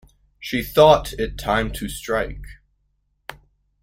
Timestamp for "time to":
1.37-1.87